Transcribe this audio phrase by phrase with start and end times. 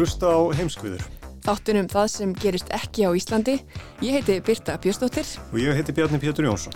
[0.00, 1.02] Að hlusta á heimskviður
[1.40, 3.54] Þáttunum það sem gerist ekki á Íslandi.
[4.04, 5.24] Ég heiti Birta Björnsdóttir.
[5.52, 6.74] og ég heiti Bjarni Pétur Jónsson.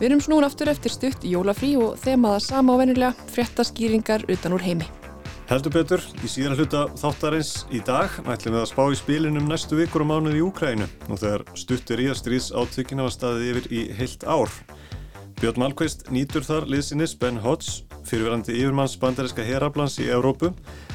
[0.00, 4.56] Við erum snúin aftur eftir stutt í jólafrí og þemaða sama á venulega fréttaskýringar utan
[4.56, 4.88] úr heimi.
[5.46, 9.76] Heldur betur, í síðan hluta þáttarins í dag ætlum við að spá í spilinum næstu
[9.76, 13.68] vikur og mánuð í Úkrænu nú þegar stuttir í að stríðs átökina var staðið yfir
[13.70, 14.50] í heilt ár.
[15.36, 20.54] Björn Malkvist nýtur þar liðsinnis Ben Hodge, fyrirverandi yfirmanns bandariska herablans í Evrópu,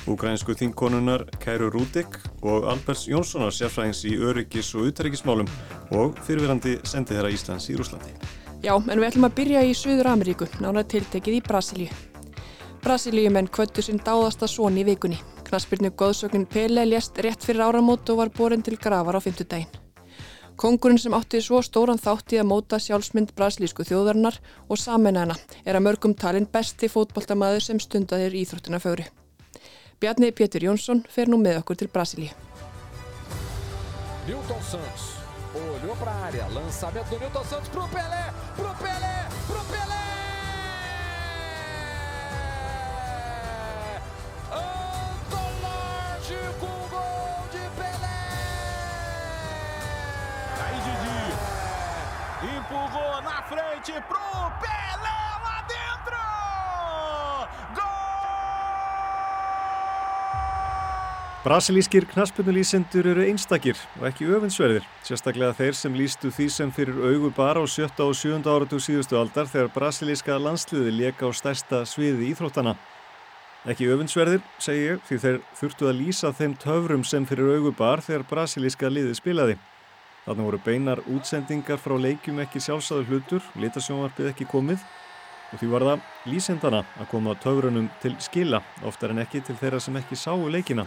[0.09, 5.49] úkrænsku þingkonunar Kæru Rúdik og Alberts Jónssonar sérfræðings í öryggis og utarryggismálum
[5.97, 8.13] og fyrirverandi sendiherra Íslands í Rúslandi.
[8.61, 11.99] Já, en við ætlum að byrja í Suður Ameríku, nánar tiltekið í Brasilíu.
[12.81, 15.19] Brasilíumenn kvöttu sinn dáðasta són í vikunni.
[15.45, 19.69] Knaspirnu góðsögnin Pele lést rétt fyrir áramót og var borin til grafar á fymtudaginn.
[20.57, 25.77] Kongurinn sem átti svo stóran þátt í að móta sjálfsmynd brasilísku þjóðarinnar og samennana er
[25.77, 29.07] að mörgum talin besti fótboltamaður sem stundaðir íþróttina fögru.
[30.01, 32.33] Bjarni Pétur Jónsson fer nú með okkur til Brasilíu.
[34.25, 35.03] Newton Santos
[35.53, 40.01] olhou para a área, lançamento do Newton Santos pro Pelé, pro Pelé, pro Pelé!
[45.29, 48.21] Antológico gol de Pelé!
[50.65, 51.21] Aí Didi
[52.57, 55.20] empurrou na frente pro Pelé
[61.41, 67.31] Brasilískir knaspunulýsendur eru einstakir og ekki öfunnsverðir, sérstaklega þeir sem lýstu því sem fyrir augu
[67.33, 72.29] bara á sjötta og sjönda áratug síðustu aldar þegar brasilíska landsliði leka á stærsta sviði
[72.29, 72.75] íþróttana.
[73.65, 78.05] Ekki öfunnsverðir, segi ég, því þeir þurftu að lýsa þeim töfrum sem fyrir augu bar
[78.05, 79.59] þegar brasilíska liði spilaði.
[80.27, 84.85] Þarna voru beinar útsendingar frá leikjum ekki sjálfsæður hlutur, litasjónvarpið ekki komið
[85.49, 89.81] og því var það lýsendana að koma töfrunum til skila, oftar en ekki til þeirra
[89.81, 90.85] sem ekki sáu leikina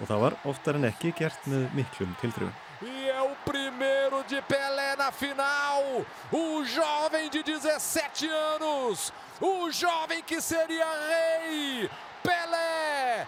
[0.00, 2.54] og það var oftar en ekki gert með miklum tilþrifum.
[2.82, 3.12] E
[3.44, 6.04] primeiro de Pelé na final.
[6.32, 9.12] O jovem de 17 anos.
[9.40, 11.88] O jovem que seria rei.
[12.22, 13.26] Pelé.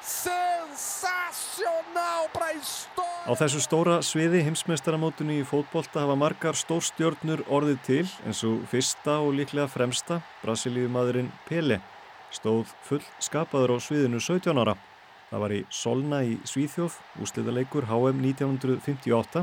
[0.00, 3.26] Sensacional para a história.
[3.26, 9.18] Á þessu stóra sviði heimsmeistaramótunni í fótbolta hafa margar stórstjörnur orðið til eins og fyrsta
[9.18, 11.80] og líklega fremsta Brasilíumadurinn Pele
[12.30, 14.78] stóð full skapaður á sviðinu 17 ára.
[15.26, 19.42] Það var í Solna í Svíþjóð, úsliðaleikur HM 1958,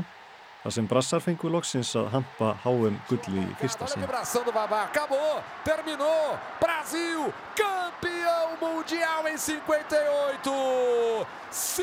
[0.62, 4.06] þar sem brassar fengu loksins að hampa HM gulli í fyrsta sinn.
[4.06, 4.24] 58.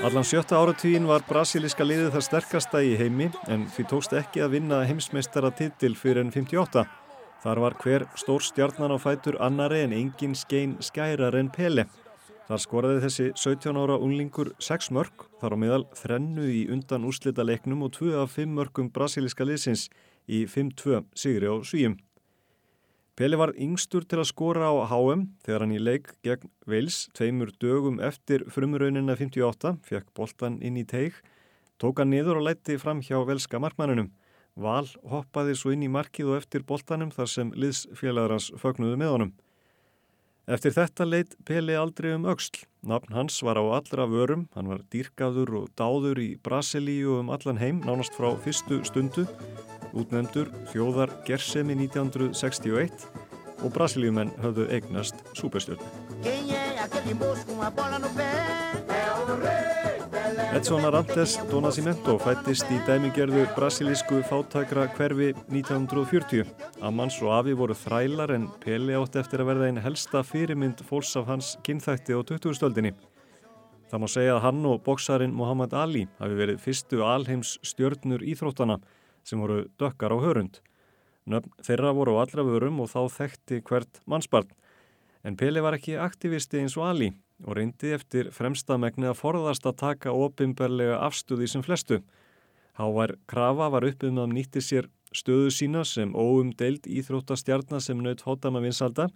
[0.01, 4.57] Allan sjötta áratvíin var brasilíska liðið það sterkasta í heimi en því tókst ekki að
[4.57, 6.83] vinna heimsmeistara titil fyrir enn 58.
[7.41, 11.85] Þar var hver stór stjarnan á fætur annari en engin skein skærar en Pele.
[12.51, 17.45] Þar skoraði þessi 17 ára unglingur 6 mörg, þar á meðal þrennu í undan úrslita
[17.47, 19.85] leiknum og 2 af 5 mörgum brasilíska liðsins
[20.27, 21.93] í 5-2 sigri á svíjum.
[23.15, 27.53] Peli var yngstur til að skora á HM þegar hann í leik gegn Veils tveimur
[27.55, 31.21] dögum eftir frumuraunina 58, fekk boltan inn í teig,
[31.79, 34.09] tók hann niður og lætti fram hjá velska markmannunum.
[34.59, 39.13] Val hoppaði svo inn í markið og eftir boltanum þar sem liðsfélagar hans fögnuðu með
[39.15, 39.33] honum.
[40.49, 42.63] Eftir þetta leitt Peli aldrei um öxl.
[42.81, 47.61] Nafn hans var á allra vörum, hann var dýrkaður og dáður í Brasilíu um allan
[47.61, 49.27] heim, nánast frá fyrstu stundu,
[49.93, 53.05] útnefndur þjóðar Gersemi 1961
[53.61, 55.85] og Brasilíumenn höfðu eignast súperstjörn.
[60.51, 66.43] Edson Arantes do Nascimento fættist í dæmigerðu brasilísku fátækra hverfi 1940.
[66.83, 71.13] Amans og Afi voru þrælar en Peli átti eftir að verða einn helsta fyrirmynd fólks
[71.21, 72.91] af hans kynþætti á 2000-stöldinni.
[73.87, 78.81] Það má segja að hann og boksarin Muhammad Ali hafi verið fyrstu alheims stjörnur íþróttana
[79.23, 80.59] sem voru dökkar á hörund.
[81.31, 84.51] Nöfn þeirra voru á allra vörum og þá þekkti hvert mannsbarn.
[85.23, 87.13] En Pele var ekki aktivisti eins og Ali
[87.45, 92.01] og reyndi eftir fremsta megni að forðast að taka opimberlega afstuði sem flestu.
[92.79, 98.23] Hávar Krafa var uppið með að nýtti sér stöðu sína sem óumdeild íþróttastjarnar sem naut
[98.23, 99.09] hótama vinsalda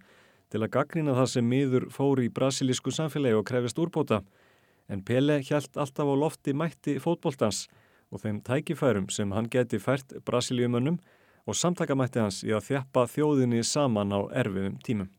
[0.52, 4.20] til að gaggrina það sem miður fóri í brasilísku samfélagi og krefist úrbóta.
[4.88, 7.66] En Pele hjælt alltaf á lofti mætti fótbóltans
[8.12, 11.00] og þeim tækifærum sem hann geti fært brasilíumönnum
[11.46, 15.10] og samtakamætti hans í að þjappa þjóðinni saman á erfiðum tímum.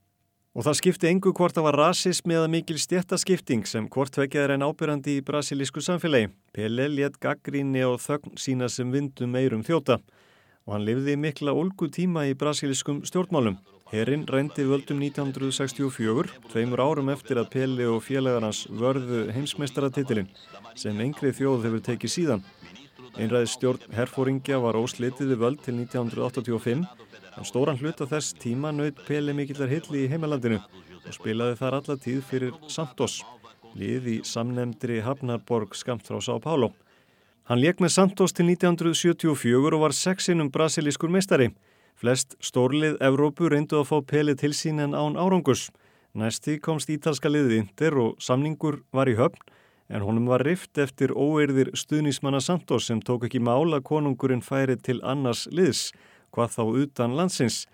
[0.57, 4.63] Og það skipti engu hvort það var rasism eða mikil stjættaskipting sem hvort vekjaður en
[4.65, 6.31] ábyrrandi í brasilísku samfélagi.
[6.49, 9.99] Pele let gaggríni og þögn sína sem vindum meirum þjóta
[10.65, 13.59] og hann lifði mikla olgu tíma í brasilískum stjórnmálum.
[13.93, 20.27] Herinn reyndi völdum 1964, tveimur árum eftir að Pele og félagar hans vörðu heimsmeistaratitilinn
[20.73, 22.47] sem engri þjóð hefur tekið síðan.
[23.15, 26.83] Einræði stjórn herfóringja var óslitiði völd til 1985
[27.37, 31.77] en stóran hlut af þess tíma naut Pele mikillar hilli í heimalandinu og spilaði þar
[31.79, 33.21] alla tíð fyrir Santos,
[33.77, 36.71] lið í samnemndri Hafnarborg skamt frá Sá Pálo.
[37.47, 41.51] Hann leik með Santos til 1974 og var sexinum brasilískur meistari.
[41.95, 45.69] Flest stórlið Evrópu reyndu að fá Pele til sín en án árangus.
[46.17, 49.39] Næsti komst ítalska liðið Inter og samningur var í höfn
[49.89, 54.99] en honum var rift eftir óeirðir stuðnismanna Santos sem tók ekki mála konungurinn færi til
[55.03, 55.91] annars liðs,
[56.35, 57.65] hvað þá utan landsins.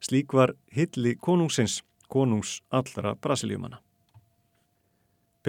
[0.00, 3.80] Slík var hilli konungsins, konungs allra brasilíumanna.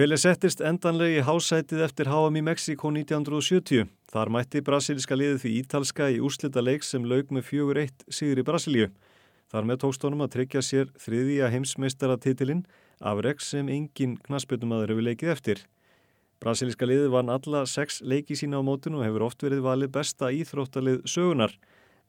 [0.00, 3.88] Pele settist endanlegi hásætið eftir HM í Mexiko 1970.
[4.08, 8.40] Þar mætti brasilíska liðið því ítalska í úrslita leik sem laug með fjögur eitt sigur
[8.40, 8.86] í Brasilíu.
[9.50, 12.62] Þar með tókst honum að tryggja sér þriðja heimsmeistaratitilinn
[13.12, 15.62] afreg sem engin knaspjötumadur hefur leikið eftir.
[16.40, 20.30] Brasilíska liðið vann alla sex leiki sína á mótun og hefur oft verið valið besta
[20.32, 21.58] íþróttalið sögunar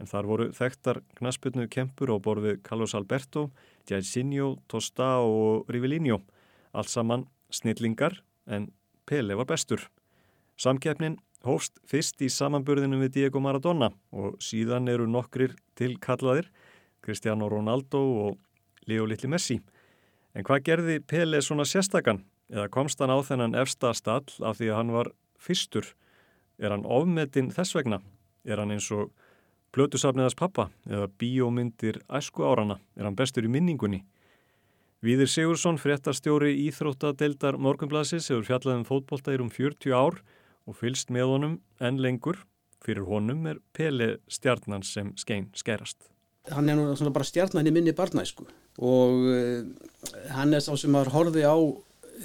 [0.02, 3.52] en þar voru þekktar knaspjötnu kempur á borfið Carlos Alberto,
[3.90, 6.24] Jairzinho, Tostao og Rivellino.
[6.74, 8.18] Allt saman snillingar
[8.50, 8.72] en
[9.06, 9.84] Pele var bestur.
[10.58, 16.50] Samkeppnin hófst fyrst í samanburðinu við Diego Maradona og síðan eru nokkrir tilkallaðir,
[17.02, 18.38] Cristiano Ronaldo og
[18.90, 19.60] Leo Little Messi.
[20.34, 22.24] En hvað gerði Pele svona sérstakann?
[22.52, 25.10] Eða komst hann á þennan efsta stall af því að hann var
[25.42, 25.86] fyrstur?
[26.62, 28.02] Er hann ofmetinn þess vegna?
[28.46, 29.12] Er hann eins og
[29.72, 32.76] Plötusafniðas pappa eða bíómyndir æsku árana?
[33.00, 34.02] Er hann bestur í minningunni?
[35.02, 40.20] Víðir Sigursson, fréttastjóri Íþróttadeildar Morgunblassis, hefur fjallað um fótboltæðir um 40 ár
[40.68, 42.42] og fylst með honum en lengur.
[42.84, 46.12] Fyrir honum er Pele stjarnan sem skein skærast.
[46.52, 48.46] Hann er nú bara stjarnan í minni barnæsku
[48.82, 49.66] og uh,
[50.36, 51.58] hann er sá sem har horfið á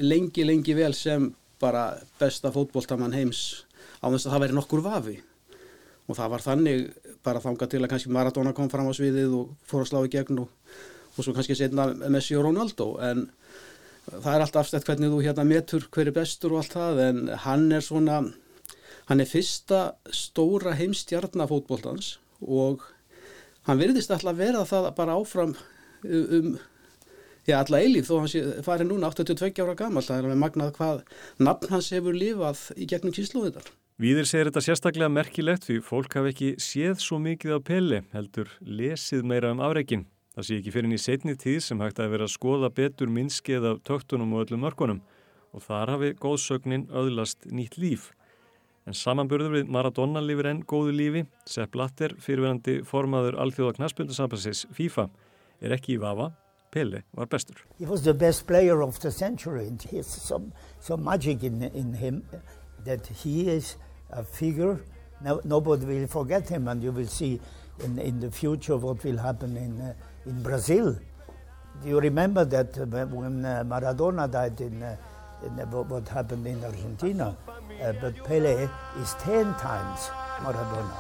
[0.02, 1.30] lengi, lengi vel sem
[1.62, 3.64] bara besta fótboltamann heims
[4.02, 5.16] á þess að það veri nokkur vafi.
[6.06, 6.86] Og það var þannig
[7.26, 10.12] bara þanga til að kannski Maradona kom fram á sviðið og fór að slá í
[10.14, 10.52] gegn og
[11.16, 12.90] og svo kannski setna Messi og Ronaldo.
[13.00, 13.26] En
[14.06, 17.22] það er allt afstætt hvernig þú hérna metur hver er bestur og allt það en
[17.46, 18.20] hann er svona
[19.08, 19.80] hann er fyrsta
[20.14, 22.84] stóra heimstjarnafótbóltans og
[23.66, 25.56] hann virðist alltaf vera það bara áfram
[26.04, 26.52] um
[27.46, 31.02] já alla eilíf þó hann fari núna 82 ára gammal það er alveg magnað hvað
[31.42, 36.34] nafn hans hefur lifað í gegnum kyslóðunar Víðir segir þetta sérstaklega merkilegt því fólk hafi
[36.34, 40.04] ekki séð svo mikið á peli heldur lesið meira um afreikin
[40.36, 43.08] Það sé ekki fyrir inn í setni tíð sem hægt að vera að skoða betur
[43.08, 44.98] minnskið af töktunum og öllum mörkunum
[45.56, 48.10] og þar hafi góðsögnin öðlast nýtt líf.
[48.84, 55.06] En samanburður við Maradona lifir enn góðu lífi, Sepp Blatter, fyrirverandi formaður alþjóða knaspjöndasambassins FIFA,
[55.64, 56.34] er ekki í vafa,
[56.68, 57.64] Pele var bestur.
[57.80, 61.62] He was the best player of the century and he has some, some magic in,
[61.72, 62.26] in him
[62.84, 63.78] that he is
[64.10, 64.80] a figure,
[65.22, 67.40] no, nobody will forget him and you will see
[67.84, 69.94] in, in the future what will happen in uh,
[70.26, 70.96] in Brazil.
[71.82, 77.36] Do you remember that when Maradona died in, in what happened in Argentina?
[77.82, 78.68] Uh, but Pele
[79.00, 80.10] is 10 times
[80.42, 80.94] Maradona.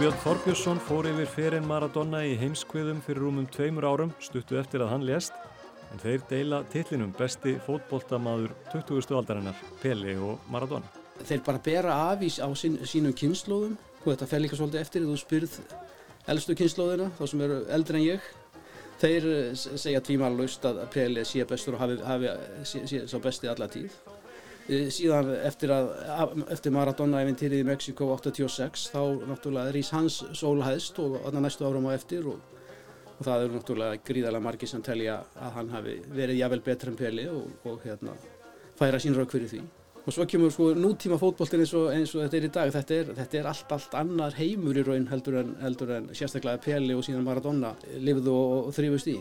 [0.00, 4.94] Björn Þorbjörnsson fór yfir ferinn Maradona í heimskviðum fyrir rúmum tveimur árum, stuttu eftir að
[4.94, 5.34] hann lést,
[5.90, 9.14] en þeir deila tillinum besti fótboltamaður 20.
[9.18, 10.90] aldarinnar, Pele og Maradona.
[11.20, 13.76] Þeir bara bera afís á sín, sínum kynnslóðum.
[14.00, 15.56] Og þetta fer líka svolítið eftir þú spyrð
[16.30, 18.30] eldstu kynnslóðina þá sem eru eldri en ég.
[19.00, 22.32] Þeir segja tvímarlaust að Pele sé bestur og hafi, hafi
[22.68, 23.92] sé, sé svo besti alla tíð.
[24.70, 25.88] Síðan eftir, að,
[26.52, 32.28] eftir Maradona-eventýrið í Mexiko 86 þá náttúrulega rýs hans sólhæðst og næstu árum á eftir
[32.30, 32.38] og,
[33.20, 36.96] og það eru náttúrulega gríðarlega margir sem telja að hann hafi verið jável betur en
[36.96, 38.16] Peli og, og hérna,
[38.80, 39.60] færa sín rauk fyrir því.
[40.00, 43.14] Og svo kemur sko nútíma fótboltin eins eins og þetta er í dag, þetta er,
[43.20, 47.04] þetta er allt, allt annar heimur í raun heldur en, heldur en sérstaklega Peli og
[47.04, 49.18] síðan Maradona lifðu og, og þrýfust í.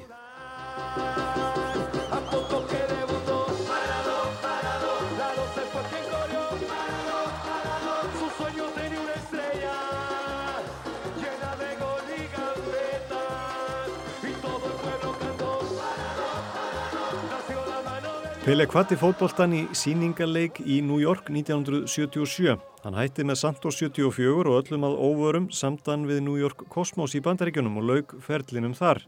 [18.50, 22.56] Pele kvatti fótboltan í síningarleik í New York 1977.
[22.82, 27.22] Hann hætti með Santos 74 og öllum að óvörum samtan við New York Cosmos í
[27.22, 29.03] bandaríkjunum og laug ferlinum þar.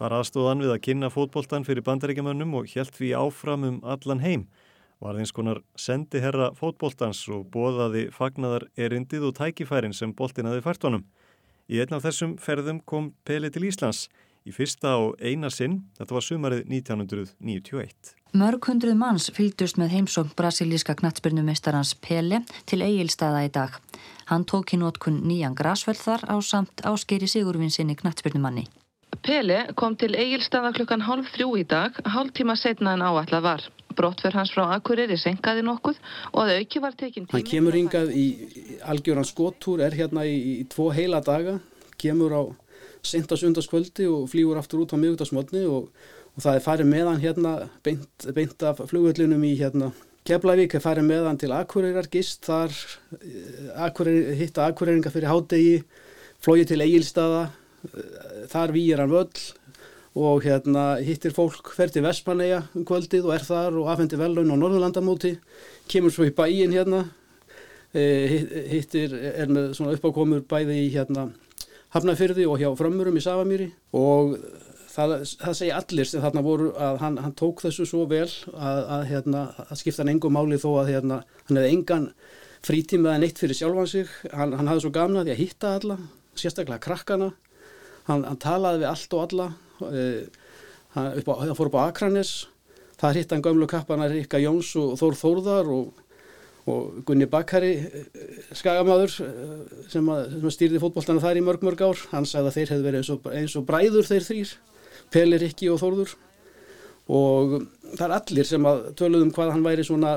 [0.00, 4.48] Þar aðstóðan við að kynna fótboltan fyrir bandaríkjamönnum og helt því áfram um allan heim.
[5.04, 10.64] Var þeins konar sendi herra fótboltans og bóðaði fagnadar erindið og tækifærin sem boltin aði
[10.64, 11.04] fært honum.
[11.68, 14.06] Í einn af þessum ferðum kom Pele til Íslands
[14.46, 18.14] í fyrsta og eina sinn, þetta var sumarið 1991.
[18.32, 23.74] Mörg hundruð manns fylgdust með heimsókn brasilíska knatsbyrnumestarans Pele til eigilstaða í dag.
[24.30, 28.64] Hann tók í nótkun nýjan grasveld þar á samt áskeri Sigurvinsinni knatsbyrnumanni.
[29.20, 33.68] Pele kom til eigilstaða klukkan hálf þrjú í dag, hálf tíma setna en áallar var.
[33.92, 36.00] Brottverð hans frá Akureyri senkaði nokkuð
[36.32, 37.36] og að auki var tekinn tími...
[37.36, 38.26] Hann kemur hingað í
[38.88, 41.58] algjöran skóttúr, er hérna í, í tvo heila daga,
[42.00, 42.42] kemur á
[43.02, 45.90] senta sundarskvöldi og flýgur aftur út á miðugdagsmotni og
[46.32, 47.52] og það er farið meðan hérna
[47.84, 49.92] beint, beint af flugvöldunum í hérna
[50.22, 52.72] Keflavík er farið meðan til Akureyrar gist þar
[53.18, 55.80] eh, Akureyri, hitta Akureyringa fyrir hádegi
[56.42, 59.42] flóið til Egilstaða eh, þar výir hann völl
[60.22, 64.52] og hérna hittir fólk fer til Vestmanneia um kvöldið og er þar og afhendir velun
[64.52, 65.36] á Norðurlandamóti
[65.90, 67.04] kemur svo í bæin hérna
[67.92, 68.40] eh,
[68.72, 71.28] hittir, er með svona uppákomur bæði í hérna
[71.92, 74.36] Hafnafyrði og hjá Frömmurum í Savamýri og
[74.92, 78.80] það, það segja allir sem þarna voru að hann, hann tók þessu svo vel að,
[78.96, 82.08] að, hérna, að skipta hann engum máli þó að hérna, hann hefði engan
[82.62, 84.10] frítíma eða neitt fyrir sjálfan sig.
[84.32, 85.98] Hann, hann hafði svo gamna því að hitta alla
[86.38, 87.32] sérstaklega krakkana.
[88.08, 89.48] Hann, hann talaði við allt og alla
[90.96, 92.32] hann, á, hann fór upp á Akranes
[93.02, 96.01] það hitt hann gömlu kappana Rikka Jóns og Þór Þórðar og
[96.70, 99.54] og Gunni Bakkari eh, skagamáður eh,
[99.90, 103.02] sem, sem stýrði fótbolltana þar í mörg mörg ár hann sagði að þeir hefði verið
[103.02, 104.52] eins og, eins og bræður þeir þrýr
[105.12, 106.14] Peli Rikki og Þórður.
[107.12, 107.54] Og
[107.96, 110.12] það er allir sem að töluðum hvað hann væri svona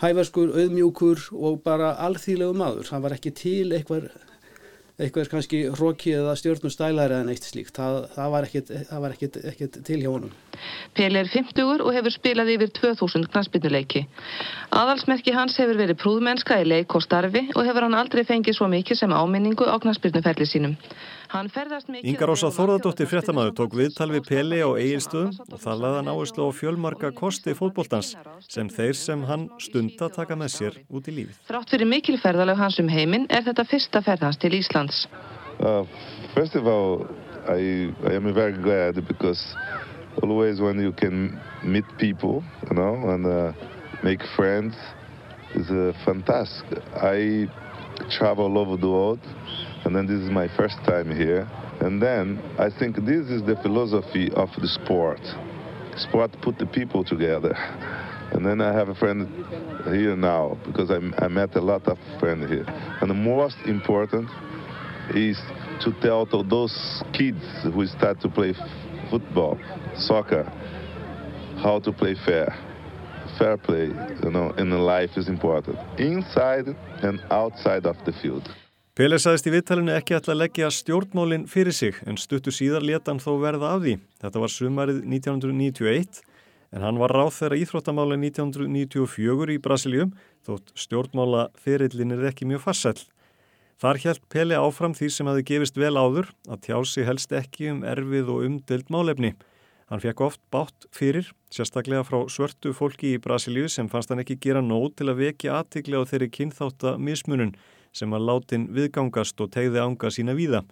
[0.00, 4.08] hæverskur, auðmjúkur og bara alþýlegu maður, hann var ekki til eitthvað
[4.96, 7.76] eitthvað kannski hróki eða stjórnum stælæri eða neitt slíkt.
[7.76, 8.30] Það, það
[9.02, 10.32] var ekkert til hjá honum.
[10.96, 14.06] Peli er 50 og hefur spilað yfir 2000 knastbyrnuleiki.
[14.72, 18.70] Aðalsmerki hans hefur verið prúðmennska í leik og starfi og hefur hann aldrei fengið svo
[18.72, 20.78] mikið sem áminningu á knastbyrnuferli sínum.
[22.06, 26.46] Ingar Ósa Þóraðdóttir fréttamaður tók viðtal við Peli á eiginstöðum og það laði hann áherslu
[26.46, 28.12] á fjölmarka kosti fótbóltans
[28.46, 31.40] sem þeir sem hann stunda taka með sér út í lífið.
[31.48, 35.06] Þrátt fyrir mikil ferðaleg hans um heiminn er þetta fyrsta ferðans til Íslands.
[35.58, 35.84] Uh,
[36.34, 37.06] first of all,
[37.48, 39.42] I, I am very glad because
[40.22, 43.52] always when you can meet people, you know, and uh,
[44.02, 44.76] make friends
[45.54, 46.82] is uh, fantastic.
[46.94, 47.48] I
[48.10, 49.20] travel all over the world.
[49.86, 51.48] And then this is my first time here.
[51.80, 55.20] And then I think this is the philosophy of the sport.
[55.96, 57.54] Sport put the people together.
[58.32, 59.28] And then I have a friend
[59.94, 62.64] here now because I, I met a lot of friends here.
[63.00, 64.28] And the most important
[65.14, 65.40] is
[65.84, 68.52] to tell to those kids who start to play
[69.12, 69.56] football,
[69.96, 70.42] soccer,
[71.62, 72.52] how to play fair.
[73.38, 73.86] Fair play,
[74.24, 76.66] you know, in life is important, inside
[77.02, 78.48] and outside of the field.
[78.96, 83.12] Pele saðist í vittalinu ekki ætla að leggja stjórnmálinn fyrir sig en stuttu síðar leta
[83.12, 83.92] hann þó verða af því.
[84.24, 86.22] Þetta var sumarið 1991
[86.72, 90.14] en hann var ráð þeirra íþróttamálinn 1994 í Brasilium
[90.48, 93.04] þótt stjórnmála fyrirlin er ekki mjög farsæl.
[93.84, 97.84] Þar hjælt Pele áfram því sem hafi gefist vel áður að tjási helst ekki um
[97.84, 99.34] erfið og umdelt málefni.
[99.92, 104.40] Hann fekk oft bátt fyrir, sérstaklega frá svörtu fólki í Brasilíu sem fannst hann ekki
[104.40, 107.52] gera nóg til að vekja aðtikli á þeirri kynþáta mismunum
[107.96, 110.62] sem var látin viðgangast og tegði ánga sína víða.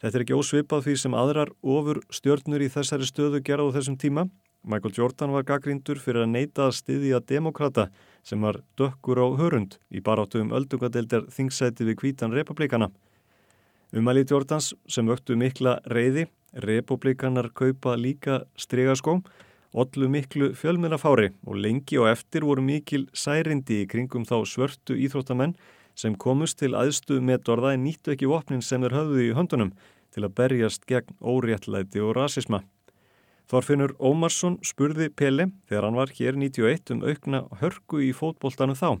[0.00, 4.28] Þetta er ekki ósvipað því sem aðrar ofur stjórnur í þessari stöðu gerðu þessum tíma.
[4.64, 7.86] Michael Jordan var gaggrindur fyrir að neyta að styðja demokrata
[8.24, 12.90] sem var dökkur á hörund í baráttu um öldungadeildar þingsæti við kvítan republikana.
[13.96, 19.24] Umæli Jordans sem vöktu mikla reyði, republikanar kaupa líka stregaskóm,
[19.72, 25.56] ollu miklu fjölmennafári og lengi og eftir voru mikil særindi í kringum þá svörtu íþróttamenn
[26.00, 29.72] sem komust til aðstu með dorða en nýttu ekki vopnin sem þeir höfðu í höndunum
[30.14, 32.62] til að berjast gegn óréttlæti og rasisma.
[33.50, 39.00] Þorfinnur Ómarsson spurði Pele þegar hann var hér 91 um aukna hörku í fótboltanu þá.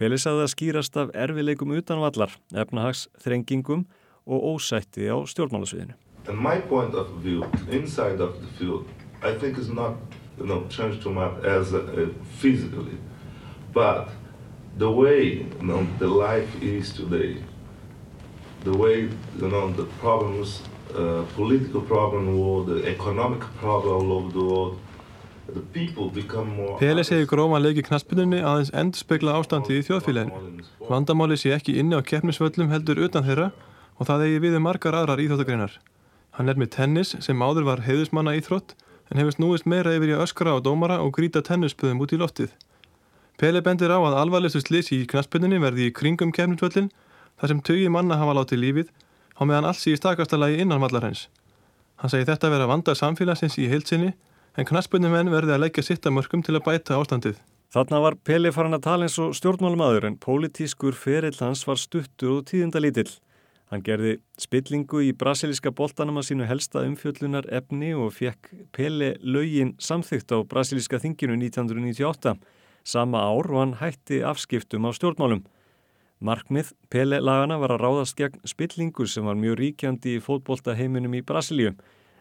[0.00, 3.84] Pele sagði að skýrast af erfileikum utanvallar, efnahags, þrengingum
[4.26, 5.94] og ósætti á stjórnmálasviðinu.
[6.28, 8.86] And my point of view, inside of the field,
[9.22, 9.96] I think is not,
[10.38, 12.08] you know, changed too much as uh,
[12.40, 12.98] physically,
[13.72, 14.10] but
[14.78, 17.36] the way, you know, the life is today,
[18.64, 19.08] the way,
[19.40, 20.62] you know, the problems,
[20.94, 24.78] uh, political problem or the economic problem all over the world,
[25.54, 26.78] the people become more...
[26.78, 30.66] Pele segir gróman leiki knaspinunni aðeins endur spekla ástandið í þjóðfélaginu.
[30.88, 33.50] Vandamáli sé ekki inni á keppnisvöllum heldur utan þeirra
[33.98, 35.74] og það eigi við um margar aðrar íþróttagreinar.
[36.38, 38.76] Hann er með tennis sem áður var heiðusmanna íþrótt
[39.10, 42.54] en hefur snúist meira yfir í öskra á dómara og gríta tennisspöðum út í loftið.
[43.40, 46.90] Pele bendir á að alvarlestu slisi í knaspinunni verði í kringum keppnisvöllin
[47.40, 48.90] þar sem tögi manna hafa látið lífið
[49.40, 51.30] á meðan alls í stakastalagi innan vallarhæns.
[51.96, 54.10] Hann segi þetta vera vanda samfélagsins í heilsinni
[54.60, 57.40] en knaspunni menn verði að leggja sitt að mörgum til að bæta ástandið.
[57.72, 62.42] Þarna var Peli farin að tala eins og stjórnmálumæður en pólitískur ferill hans var stuttur
[62.42, 63.08] og tíðindalítill.
[63.72, 69.76] Hann gerði spillingu í brasilíska boltanum að sínu helsta umfjöllunar efni og fekk Peli laugin
[69.80, 72.36] samþygt á brasilíska þinginu 1998.
[72.90, 75.44] Sama ár og hann hætti afskiptum á stjórnmálum.
[76.20, 81.22] Markmið Pele lagana var að ráðast gegn spillingu sem var mjög ríkjandi í fótboltaheiminum í
[81.24, 81.76] Brasilíu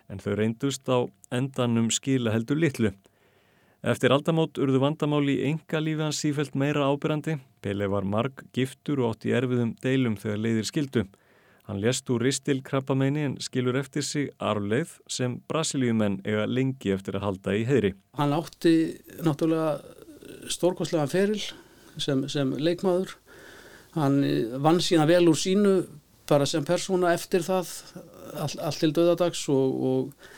[0.09, 2.93] en þau reyndust á endanum skila heldur litlu.
[3.79, 7.37] Eftir aldamót urðu vandamáli í enga lífi hans sífælt meira ábyrrandi.
[7.63, 11.05] Pele var marg giftur og átt í erfiðum deilum þegar leiðir skildu.
[11.69, 17.19] Hann lést úr ristil krabbameini en skilur eftir sig arleið sem brasilíumenn eiga lengi eftir
[17.19, 17.93] að halda í heyri.
[18.17, 18.73] Hann átti
[19.21, 19.98] náttúrulega
[20.51, 21.39] stórkostlega feril
[21.99, 23.15] sem, sem leikmaður.
[23.95, 24.21] Hann
[24.61, 25.73] vann sína vel úr sínu
[26.29, 27.71] bara sem persóna eftir það
[28.37, 30.29] all, allt til döðadags og, og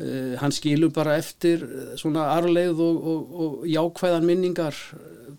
[0.00, 1.64] uh, hann skilur bara eftir
[2.00, 4.76] svona arleið og, og, og jákvæðan minningar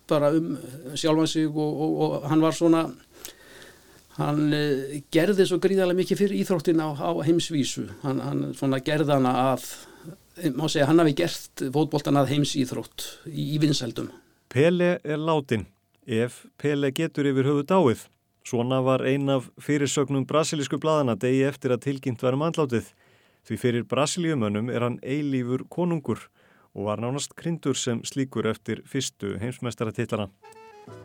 [0.10, 0.58] bara um
[0.98, 2.88] sjálfan sig og hann var svona
[4.20, 9.16] hann uh, gerði svo gríðarlega mikið fyrir íþróttin á, á heimsvísu hann, hann svona gerði
[9.18, 9.70] hana að
[10.56, 14.12] má segja hann hafi gert fótboltan að heimsíþrótt í, í vinsældum
[14.50, 15.68] Pele er látin
[16.06, 18.08] ef Pele getur yfir höfu dáið
[18.50, 22.88] Svona var ein af fyrirsögnum brasilísku bladana degi eftir að tilkynnt varum andlátið.
[23.46, 26.24] Því fyrir brasilíumönnum er hann eilífur konungur
[26.74, 30.30] og var nánast krindur sem slíkur eftir fyrstu heimsmestaratillana.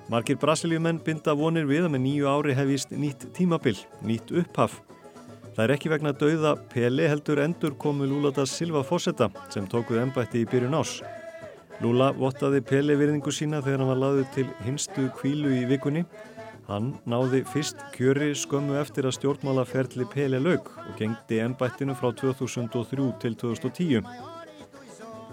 [0.09, 4.81] Markir brasilíumenn binda vonir við að með nýju ári hefist nýtt tímabil, nýtt upphaf.
[5.55, 10.03] Það er ekki vegna dauða Peli heldur endur komu Lula da Silva Fossetta sem tókuð
[10.03, 10.99] ennbætti í byrjun ás.
[11.83, 16.05] Lula vottaði Peli virðingu sína þegar hann var laðið til hinstu kvílu í vikunni
[16.65, 23.11] Hann náði fyrst kjöri skömmu eftir að stjórnmálaferli Pele laug og gengdi ennbættinu frá 2003
[23.21, 24.07] til 2010.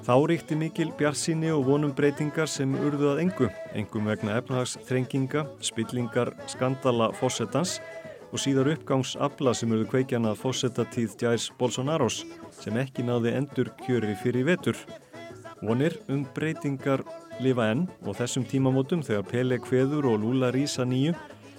[0.02, 6.34] Þá ríkti mikil bjarsinni og vonum breytingar sem urðu að engu, engum vegna efnahagsþrenginga, spillingar,
[6.52, 7.78] skandala fósettans
[8.32, 12.22] og síðar uppgangsabla sem urðu kveikjana fósettatíð Jærs Bolsonaros
[12.56, 14.78] sem ekki náði endur kjöri fyrir vetur.
[15.62, 17.04] Vonir um breytingar
[17.44, 21.14] lifa enn og þessum tímamótum þegar Pele kveður og Lula rýsa nýju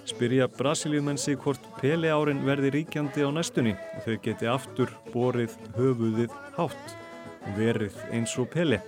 [0.09, 5.55] spyrja Brasiliumenn sig hvort Pele árin verði ríkjandi á næstunni og þau geti aftur borið
[5.77, 6.97] höfuðið hátt
[7.57, 8.81] verið eins og Pele.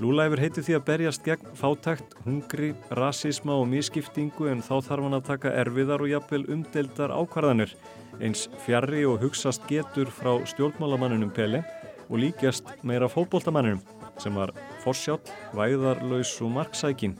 [0.00, 5.04] Lula hefur heitið því að berjast gegn fátækt, hungri, rasisma og mískiptingu en þá þarf
[5.04, 7.74] hann að taka erfiðar og jafnvel umdeldar ákvarðanir.
[8.16, 11.60] Eins fjarrri og hugsast getur frá stjórnmálamanninum Pele
[12.08, 13.82] og líkjast meira fótbóltamanninum
[14.20, 17.18] sem var forsjátt, væðarlaus og marksækin.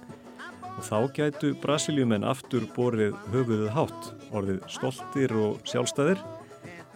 [0.70, 6.24] Og þá gætu Brasiljumenn aftur borið höfuðuð hátt, orðið stoltir og sjálfstæðir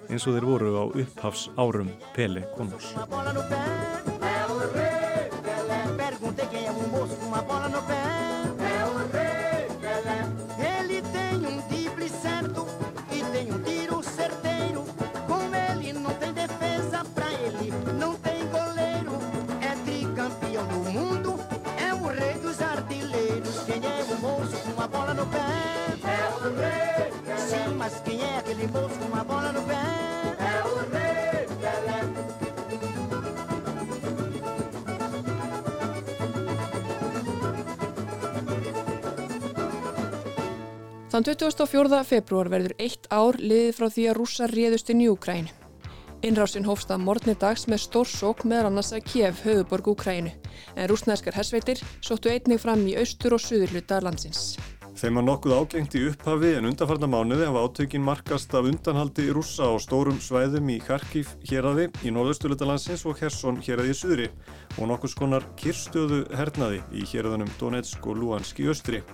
[0.08, 2.94] eins og þeir voru á upphafs árum Pele Konús.
[41.14, 41.98] Þann 24.
[42.02, 45.52] februar verður eitt ár liðið frá því að rússar réðust inn í Úkrænu.
[46.26, 50.32] Innrásin hófst að morgni dags með stór sók meðal annars að Kiev höfuborg Úkrænu
[50.74, 54.56] en rúsnæðskar hersveitir sóttu einnig fram í austur og suðurluta landsins.
[54.98, 59.70] Þeim var nokkuð ágengt í upphafi en undanfarnar mánuði hafa átökin markast af undanhaldi rússa
[59.70, 64.28] á stórum svæðum í Kharkiv héradi í norðaustulutalansins og Kherson héradi í suðri
[64.80, 69.06] og nokkus konar kyrstöðu hernaði í héradanum Donetsk og Luhansk í östri.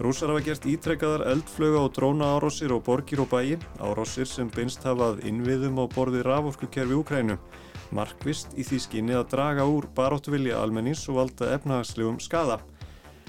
[0.00, 4.80] Rússar hafa gert ítrekkaðar eldflöga og dróna árósir og borgir og bæi, árósir sem beinst
[4.88, 7.36] hafað innviðum á borði raforkukerfi Úkrænu,
[7.92, 12.56] markvist í því skinni að draga úr baróttuvilja almennins og valda efnahagslegum skada.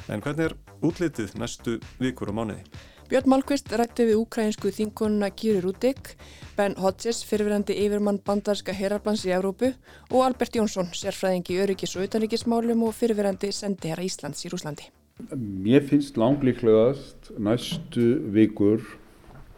[0.07, 2.63] En hvernig er útlitið næstu vikur og mánuði?
[3.11, 6.13] Björn Málkvist rætti við ukrainsku þingununa Kýri Rúdik,
[6.55, 9.73] Ben Hodges, fyrirverandi yfirmann bandarska herarplans í Európu
[10.07, 14.87] og Albert Jónsson, sérfræðingi öryggis og utanryggismálum og fyrirverandi sendiherra Íslands í Rúslandi.
[15.29, 18.81] Mér finnst langlíklegast næstu vikur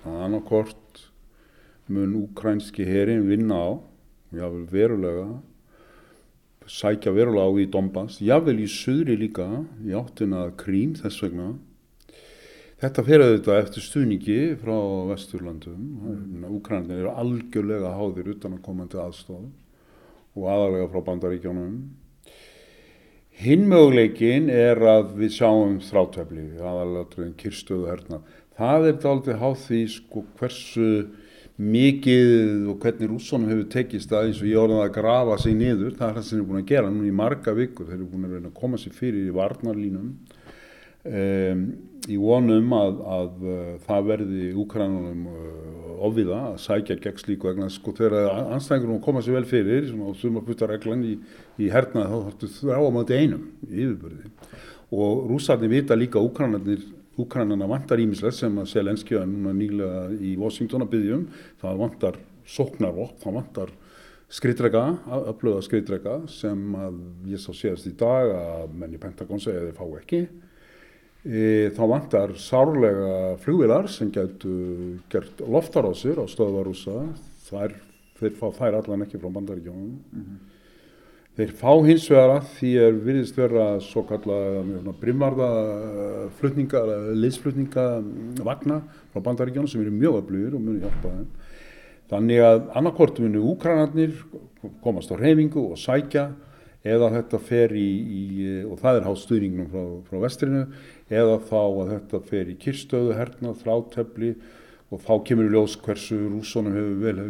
[0.04, 1.04] að annarkort
[1.88, 3.70] mun ukrainski herin vinna á,
[4.36, 5.28] jável verulega,
[6.68, 9.48] sækja verulega á í Donbass, jável í söðri líka,
[9.88, 11.54] í áttina Krím þess vegna.
[12.84, 14.76] Þetta fer auðvitað eftir stuðningi frá
[15.14, 16.48] Vesturlandum.
[16.52, 19.46] Úkrænir eru algjörlega háðir utan að koma til aðstof
[20.36, 21.78] og aðalega frá bandaríkjónum.
[23.42, 28.20] Hinn möguleikin er að við sjáum þrátefli, aðalega kyrstöðu herna.
[28.54, 30.90] Það er aldrei háð því sko, hversu
[31.64, 35.96] mikið og hvernig rússonum hefur tekist að eins og ég orðið að grafa sig niður,
[35.98, 38.10] það er það sem þeir eru búin að gera núna í marga vikur, þeir eru
[38.10, 40.08] búin að reyna að koma sér fyrir í varnarlínum.
[41.04, 41.66] Um,
[42.12, 47.70] í vonum að, að uh, það verði úkrænunum uh, ofviða að sækja gegn slíku vegna
[47.72, 51.14] sko þegar anstæðingur koma sér vel fyrir og sumarputtareglan í,
[51.64, 54.34] í hernaði þá þarfstu þrá á máti einum í yfirbörði
[54.94, 60.32] og rússarnir vita líka úkrænarnir Úkrænana vantar ímislega sem að Selenski að núna nýlega í
[60.42, 61.26] Washington að byggjum.
[61.62, 62.16] Það vantar
[62.50, 63.74] sóknarvokk, það vantar
[64.34, 64.82] skriðdrega,
[65.30, 66.98] öflöða skriðdrega sem að
[67.30, 70.24] ég sá séðast í dag að menn í Pentagon segja þeir fá ekki.
[71.24, 76.98] Þá vantar sárlega flugvilar sem getur gert loftarásir á stöðvarúsa.
[77.48, 79.94] Þeir fá þær allan ekki frá bandaríkjónum.
[80.12, 80.42] Mm -hmm.
[81.34, 84.36] Þeir fá hins vegar að því er virðist vera svo kalla
[85.02, 85.48] brimvarða
[86.38, 86.82] flutninga,
[87.18, 87.86] liðsflutninga
[88.46, 88.84] vagna
[89.14, 91.28] frá bandaríkjónu sem eru mjög öflugir og muni hjálpa þeim.
[92.12, 94.14] Þannig að annarkort muni úkrænarnir
[94.84, 96.28] komast á reyfingu og sækja
[96.84, 98.22] eða þetta fer í, í
[98.68, 100.64] og það er hátt stuðningnum frá, frá vestrinu,
[101.14, 104.34] eða þá að þetta fer í kyrstöðu, hernað, þrátefli
[104.94, 107.26] og þá kemur í ljós hversu rússonum hefur vel,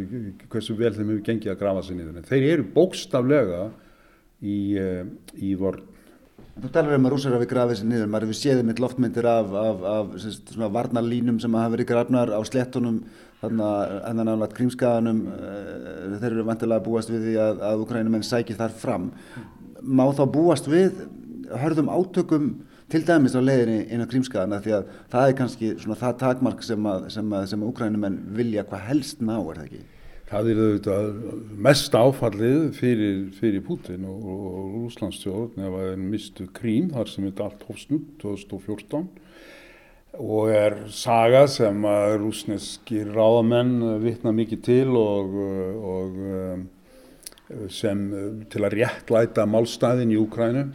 [0.51, 2.19] hversu vel þeim hefur gengið að grafa sér niður.
[2.19, 3.63] En þeir eru bókstaflega
[4.43, 5.03] í, eh,
[5.39, 5.89] í vorn.
[6.53, 9.53] Þú talar um að rúsar hafi grafið sér niður, maður hefur séðið mitt loftmyndir af,
[9.57, 12.99] af, af svona varnarlínum sem hafa verið grafnar á slettunum
[13.43, 18.59] þannig að náttúrulega krímskaðanum eh, þeir eru vantilega búast við því að, að Ukrænumenn sækir
[18.59, 19.09] þar fram
[19.83, 21.01] má þá búast við
[21.59, 22.47] hörðum átökum
[22.91, 26.63] til dæmis á leiðinni inn á krímskaðana því að það er kannski svona það takmark
[26.65, 29.83] sem að, sem að, sem að Ukrænumenn vilja hvað helst ná, er það ekki?
[30.33, 31.09] Það er auðvitað
[31.67, 37.27] mest áfallið fyrir, fyrir Putin og, og Rúslandsstjórn ef að þeir mistu Krím þar sem
[37.27, 39.11] þetta allt hófsnum 2014
[40.13, 45.37] og er saga sem að rúsneski ráðamenn vittna mikið til og,
[45.89, 48.03] og sem
[48.53, 50.67] til að réttlæta málstæðin í Úkrænu.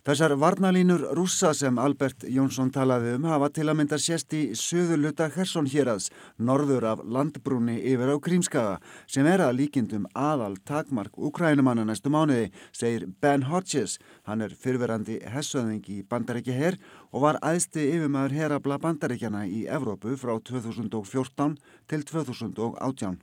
[0.00, 5.26] Þessar varnalínur rússa sem Albert Jónsson talaði um hafa til að mynda sérst í söðuluta
[5.34, 6.06] Hersson hérads,
[6.40, 12.48] norður af landbrúni yfir á Krímskaga, sem er að líkindum aðal takmark Ukrænumanna næstu mánuði,
[12.72, 13.98] segir Ben Hodges.
[14.24, 16.78] Hann er fyrverandi hessöðing í Bandaríkja herr
[17.12, 21.58] og var aðsti yfirmaður herabla Bandaríkjana í Evrópu frá 2014
[21.92, 23.20] til 2018.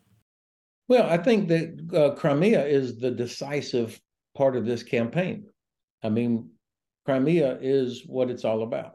[0.87, 3.99] Well, I think that uh, Crimea is the decisive
[4.37, 5.47] part of this campaign.
[6.03, 6.51] I mean,
[7.08, 8.93] Crimea is what it's all about.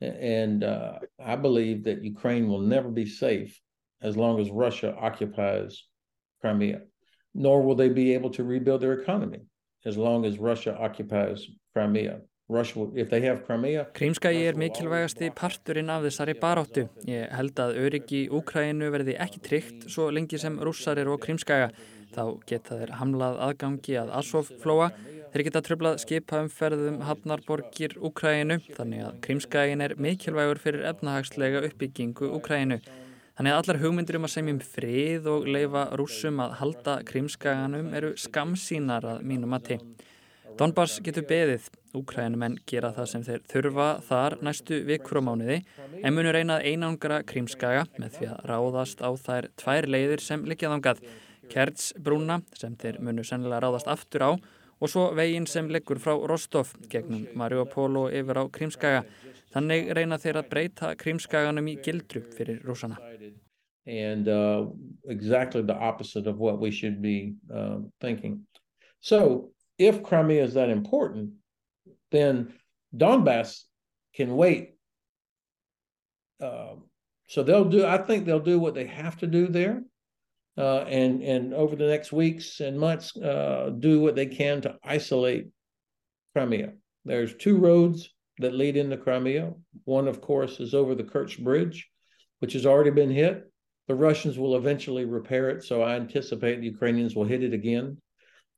[0.00, 0.98] And uh,
[1.32, 3.52] I believe that Ukraine will never be safe
[4.00, 5.84] as long as Russia occupies
[6.40, 6.80] Crimea,
[7.34, 9.42] nor will they be able to rebuild their economy
[9.84, 11.38] as long as Russia occupies
[11.74, 12.16] Crimea.
[13.98, 16.82] Krímskagi er mikilvægasti parturinn af þessari baráttu.
[17.08, 21.70] Ég held að öryggi Úkrænu verði ekki tryggt svo lengi sem rússar eru á Krímskaga.
[22.14, 24.92] Þá geta þeir hamlað aðgangi að Asoflóa
[25.34, 32.76] Þeir geta tröflað skipaumferðum hafnarborgir Úkræinu þannig að Krímskægin er mikilvægur fyrir efnahagslega uppbyggingu Úkræinu.
[33.34, 38.12] Þannig að allar hugmyndir um að semjum frið og leifa rúsum að halda Krímskæganum eru
[38.14, 39.80] skamsínar að mínum mati.
[40.54, 41.66] Donbass getur beðið.
[41.98, 45.60] Úkrænumenn gera það sem þeir þurfa þar næstu vikur og mánuði
[45.98, 51.02] en munur einað einangra Krímskæga með því að ráðast á þær tvær leiðir sem likjaðangað.
[51.52, 54.30] Kerts brúna sem þeir munu sennilega ráðast aftur á
[54.80, 59.04] og svo veginn sem leggur frá Rostov gegnum Mariupol og yfir á Krímskaga.
[59.54, 62.98] Þannig reyna þeir að breyta krímskaganum í gildru fyrir rúsana.
[63.86, 64.66] And uh,
[65.08, 68.46] exactly the opposite of what we should be uh, thinking.
[69.00, 71.34] So if Crimea is that important,
[72.10, 72.54] then
[72.96, 73.64] Donbass
[74.16, 74.74] can wait.
[76.42, 76.76] Uh,
[77.28, 79.82] so they'll do, I think they'll do what they have to do there.
[80.56, 84.76] Uh, and, and over the next weeks and months, uh, do what they can to
[84.84, 85.48] isolate
[86.34, 86.72] Crimea.
[87.04, 89.52] There's two roads that lead into Crimea.
[89.84, 91.88] One, of course, is over the Kerch Bridge,
[92.38, 93.50] which has already been hit.
[93.88, 97.98] The Russians will eventually repair it, so I anticipate the Ukrainians will hit it again.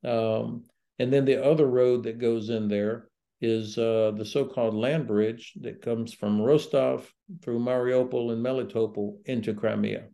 [0.04, 0.64] Um,
[0.98, 3.08] and then the other road that goes in there
[3.40, 7.10] is uh, the so-called land bridge that comes from Rostov
[7.42, 10.04] through Mariupol and Melitopol into Crimea.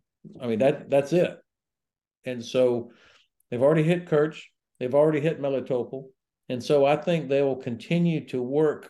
[0.41, 1.37] I mean that that's it.
[2.25, 2.91] And so
[3.49, 4.41] they've already hit Kerch,
[4.79, 6.05] they've already hit Melitopol,
[6.49, 8.89] and so I think they will continue to work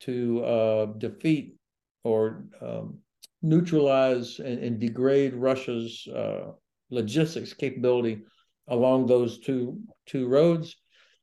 [0.00, 1.56] to uh, defeat
[2.02, 2.98] or um,
[3.42, 6.52] neutralize and, and, degrade Russia's uh,
[6.90, 8.22] logistics capability
[8.68, 10.76] along those two two roads,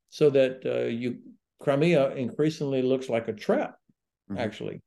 [0.09, 1.17] so that uh, you
[1.59, 3.75] Crimea increasingly looks like a trap,
[4.29, 4.39] mm -hmm.
[4.39, 4.81] actually.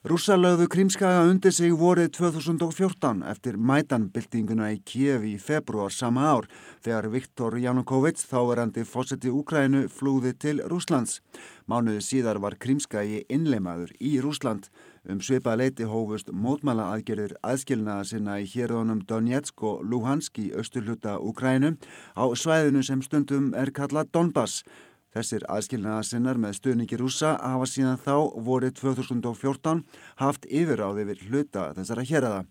[0.00, 6.48] Rússa lögðu Krímskaga undir sig vorið 2014 eftir mætanbyltinguna í Kiev í februar sama ár
[6.80, 11.18] þegar Viktor Janukovic, þáverandi fósetti Úkrænu, flúði til Rúslands.
[11.68, 14.72] Mánuði síðar var Krímskagi innleimaður í Rúsland.
[15.04, 21.18] Um svipað leiti hófust mótmæla aðgerðir aðskilnaða sinna í hérðunum Donetsk og Luhansk í austurluta
[21.20, 21.76] Úkrænu
[22.16, 24.64] á svæðinu sem stundum er kallað Donbass.
[25.10, 28.14] Þessir aðskilnaðarsinnar með stuðningi rúsa hafa síðan þá
[28.46, 29.80] vorið 2014
[30.20, 32.44] haft yfiráði við hluta þessara hérada.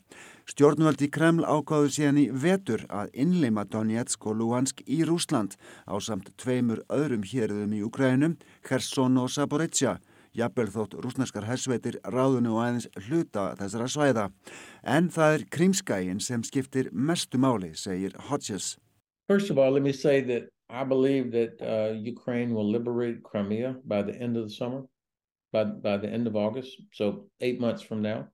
[0.50, 5.56] Stjórnvöldi Kreml ákváður síðan í vetur að innleima Donetsk og Luhansk í Rúsland
[5.88, 8.36] á samt tveimur öðrum hérðum í Ukrænum,
[8.68, 9.96] Kherson og Saporizia.
[10.36, 14.30] Jafnvel þótt rúsneskar hersveitir ráðunu og aðeins hluta þessara svæða.
[14.84, 18.76] En það er krímskægin sem skiptir mestu máli, segir Hodges.
[19.32, 23.78] First of all, let me say that I believe that uh, Ukraine will liberate Crimea
[23.86, 24.84] by the end of the summer,
[25.52, 28.28] by by the end of August, so eight months from now.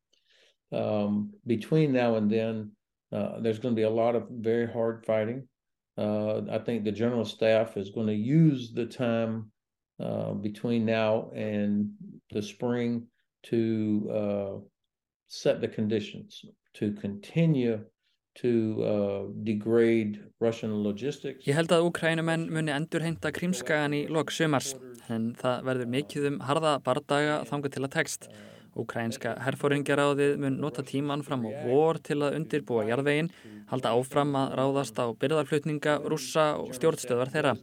[0.72, 2.72] Um, between now and then,
[3.12, 5.48] uh, there's going to be a lot of very hard fighting.
[5.98, 9.52] Uh, I think the general staff is going to use the time
[10.00, 11.92] uh, between now and
[12.32, 13.08] the spring
[13.44, 14.60] to uh,
[15.28, 16.44] set the conditions
[16.74, 17.80] to continue
[18.42, 18.52] to
[18.84, 19.26] uh.
[21.46, 24.74] Ég held að Úkrænumenn muni endurheinta krímskagan í lok sumars
[25.12, 28.28] en það verður mikið um harða bardaga þanga til að tekst.
[28.76, 33.32] Úkrænska herfóringjaráðið mun nota tíman fram á vor til að undirbúa jarðveginn,
[33.72, 37.56] halda áfram að ráðast á byrðarflutninga, rússa og stjórnstöðar þeirra.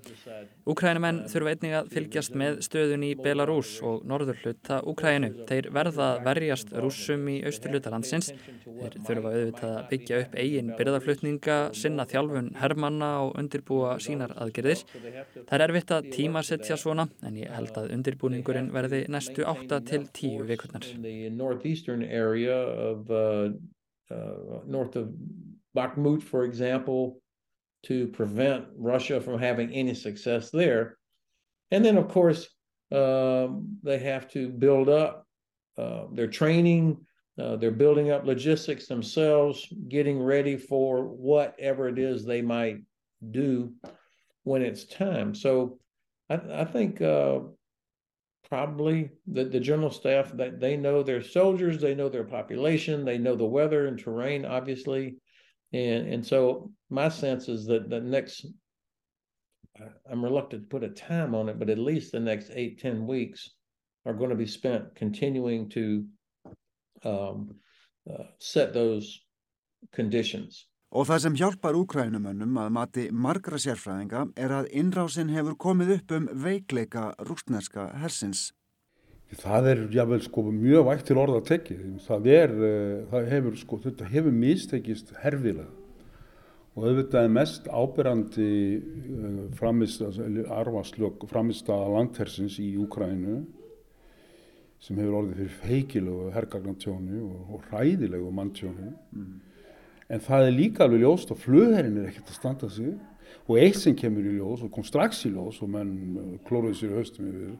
[0.62, 5.30] Úkrænumenn þurfa einnig að fylgjast með stöðun í Belarus og norður hluta Úkrænu.
[5.48, 8.30] Þeir verða verjast rússum í austurluta landsins.
[8.62, 14.86] Þeir þurfa auðvitað að byggja upp eigin byrðarflutninga, sinna þjálfun hermanna og undirbúa sínar aðgerðir.
[15.42, 20.06] Það er erfitt að tímasetja svona en ég held að undirbúningurinn verði næstu 8 til
[20.14, 20.86] 10 vikurnar.
[21.02, 23.50] The northeastern area of uh,
[24.10, 25.12] uh, north of
[25.76, 27.20] Bakhmut, for example,
[27.84, 30.98] to prevent Russia from having any success there.
[31.70, 32.48] And then, of course,
[32.92, 35.26] um, they have to build up
[35.78, 36.98] uh, their training,
[37.38, 42.82] uh, they're building up logistics themselves, getting ready for whatever it is they might
[43.30, 43.72] do
[44.44, 45.34] when it's time.
[45.34, 45.78] So
[46.28, 47.40] I, I think uh,
[48.52, 53.16] probably the, the general staff that they know their soldiers, they know their population, they
[53.16, 55.16] know the weather and terrain, obviously.
[55.72, 58.44] And and so my sense is that the next
[60.10, 63.06] I'm reluctant to put a time on it, but at least the next eight, ten
[63.06, 63.48] weeks
[64.04, 66.04] are going to be spent continuing to
[67.04, 67.54] um,
[68.06, 69.18] uh, set those
[69.94, 70.66] conditions.
[70.92, 76.10] Og það sem hjálpar úkrænumönnum að mati margra sérfræðinga er að innrásin hefur komið upp
[76.12, 78.50] um veikleika rústneska hersins.
[79.40, 81.76] Það er jável sko mjög vægt til orða að tekja.
[82.04, 85.70] Það, er, uh, það hefur sko, þetta hefur mistekist herfilega
[86.72, 88.50] og auðvitað er mest ábyrrandi
[88.80, 90.44] uh, eh,
[91.28, 93.38] framistaða langtersins í Úkrænu
[94.80, 98.92] sem hefur orðið fyrir feikilegu hergagnantjónu og, og ræðilegu manntjónu.
[99.16, 99.40] Mm
[100.12, 102.92] en það er líka alveg ljóst og flugherrin er ekkert að standa sig
[103.48, 106.82] og eitt sem kemur í ljós og kom strax í ljós og menn uh, klóruði
[106.82, 107.54] sér höstum yfir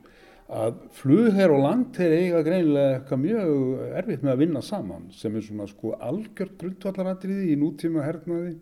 [0.52, 5.46] að flugherr og landherr eiga greinilega eitthvað mjög erfitt með að vinna saman sem er
[5.46, 8.58] svona sko algjört grundvallaratriði í nútíma hernaði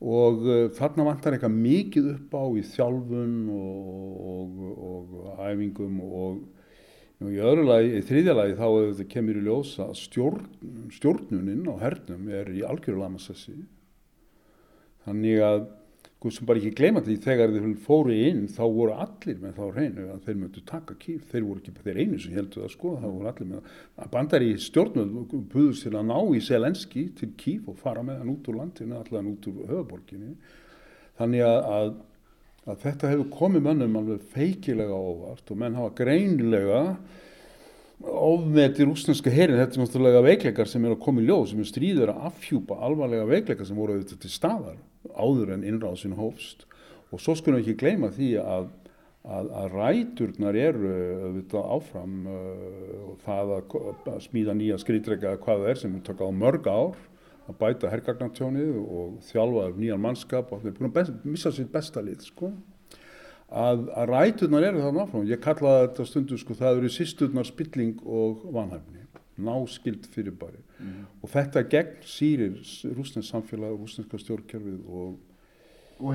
[0.00, 6.40] og uh, þarna vantar eitthvað mikið upp á í þjálfun og, og, og æfingum og
[7.20, 10.46] Og í öðru lagi, í þriðja lagi þá kemur í ljósa að stjórn,
[10.96, 13.58] stjórnuninn á hernum er í algjörðu lamassessi.
[15.04, 15.66] Þannig að
[16.20, 19.76] Guð sem bara ekki gleyma því þegar þeir fóru inn þá voru allir með þá
[19.76, 22.90] reynu að þeir möttu taka kýf, þeir voru ekki þeir einu sem heldur það sko,
[23.00, 23.70] það voru allir með
[24.04, 25.14] að bandar í stjórnum
[25.54, 28.98] buðust til að ná í Selenski til kýf og fara með hann út úr landinu,
[29.00, 30.34] allar út úr höfuborginni
[31.22, 31.94] þannig að,
[32.70, 36.84] að, þetta hefur komið mönnum alveg feikilega óvart og menn hafa greinilega
[38.00, 41.68] ofmeti rúsneska herin, þetta er náttúrulega veikleikar sem er að koma í ljóð, sem er
[41.68, 44.78] stríður að afhjúpa alvarlega veikleikar sem voru auðvitað til staðar
[45.12, 46.64] áður en innráðsinn hófst.
[47.10, 48.70] Og svo skulum við ekki gleyma því að,
[49.26, 50.94] að, að ræturnar eru
[51.26, 53.78] auðvitað áfram uh, það að,
[54.14, 57.00] að smíða nýja skrýtreika hvað það er sem við taka á mörg ár
[57.50, 62.24] að bæta herrgagnartjónið og þjálfa nýjan mannskap og þeir búin að missa sitt besta lið
[62.28, 62.52] sko
[63.50, 65.28] að, að rætunar eru það náfram.
[65.28, 69.06] Ég kallaði þetta stundu sko það eru sýsturnar spilling og vanhæfni,
[69.40, 70.98] náskild fyrirbæri mm.
[71.24, 72.60] og þetta gegn sýrir
[72.96, 75.18] rúsnens samfélag, rúsneska stjórnkjörfið og
[76.00, 76.14] og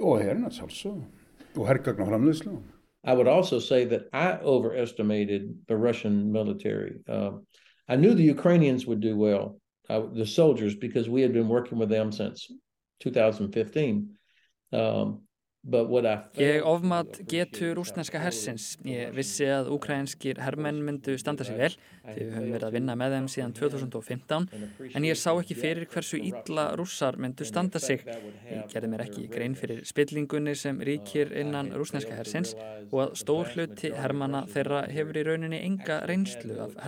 [0.00, 2.60] og herrin og herrgagna framleiðslu.
[3.02, 7.00] I would also say that I overestimated the Russian military.
[7.08, 7.46] Um,
[7.88, 9.59] I knew the Ukrainians would do well,
[9.90, 12.52] uh, the soldiers, because we had been working with them since
[13.00, 14.16] 2015.
[14.72, 15.20] Um,
[16.40, 18.78] Ég ofmat getur rúsneska hersins.
[18.88, 21.74] Ég vissi að ukrainskir herrmenn myndu standa sig vel
[22.06, 24.46] því við höfum verið að vinna með þeim síðan 2015
[24.96, 28.06] en ég sá ekki fyrir hversu ítla rússar myndu standa sig.
[28.48, 32.56] Ég gerði mér ekki grein fyrir spillingunni sem ríkir innan rúsneska hersins
[32.88, 36.80] og að stór hluti herrmanna þeirra hefur í rauninni enga reynslu af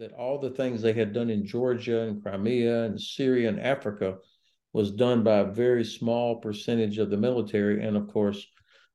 [0.00, 0.18] hernaði.
[0.18, 4.16] All the things they had done in Georgia and Crimea and Syria and Africa
[4.72, 8.46] was done by a very small percentage of the military and, of course,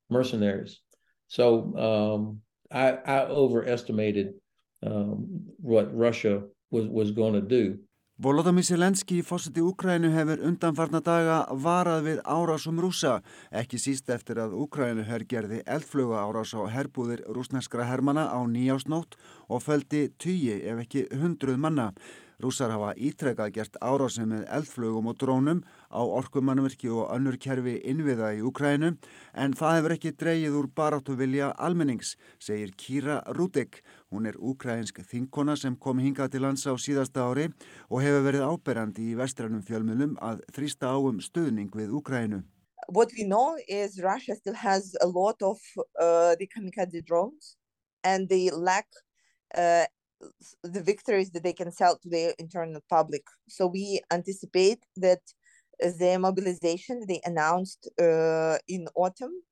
[0.09, 0.79] mercenaries.
[1.27, 2.41] So um,
[2.71, 4.33] I, I, overestimated
[4.83, 7.79] um, what Russia was, was going to do.
[8.17, 13.17] Volodymyr Zelenski, fósiti Úkrænu, hefur undanfarna daga varað við árásum rúsa,
[13.51, 19.19] ekki síst eftir að Úkrænu herrgerði eldfluga árás á herbúðir rúsneskra hermana á nýjásnótt
[19.51, 21.89] og földi tugi ef ekki hundruð manna.
[22.39, 28.33] Rússar hafa ítrekað gert árásum með eldflögum og drónum á orkumannverki og önnur kerfi innviða
[28.35, 28.95] í Ukrænu
[29.35, 33.79] en það hefur ekki dreyið úr baráttu vilja almennings, segir Kira Rudek.
[34.15, 37.49] Hún er ukrænsk þinkona sem kom hingað til lands á síðasta ári
[37.89, 42.39] og hefur verið áberandi í vestrænum fjölmunum að þrýsta áum stöðning við Ukrænu.
[42.87, 45.59] What we know is Russia still has a lot of
[45.99, 47.57] uh, the kamikaze drones
[48.05, 48.87] and they lack
[49.57, 49.83] uh,
[50.63, 53.23] the victories that they can sell to the internal public.
[53.49, 55.19] So we anticipate that
[55.79, 59.43] the mobilization they announced uh, in autumn,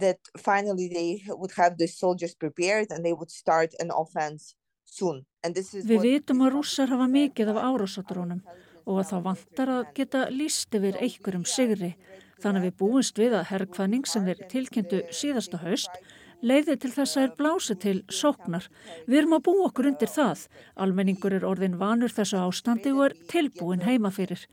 [0.00, 4.54] that finally they would have the soldiers prepared and they would start an offense
[4.84, 5.24] soon.
[5.46, 8.40] Við vitum að rússar hafa mikið af árásadrónum
[8.86, 11.92] og að það vantar að geta líst yfir einhverjum sigri.
[12.42, 16.00] Þannig að við búumst við að herrkvæning sem við tilkynntu síðasta haust
[16.44, 18.66] leiði til þess að er blási til sóknar.
[19.06, 20.46] Við erum að bú okkur undir það.
[20.76, 24.44] Almenningur er orðin vanur þessu ástandi og er tilbúin heima fyrir.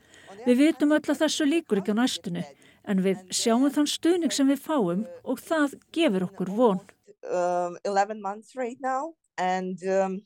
[0.48, 2.46] Við vitum öll að þessu líkur ekki á næstunni,
[2.88, 6.82] en við sjáum þann stuðning sem við fáum og það gefur okkur von.
[7.24, 10.22] Um, 11 months right now and um,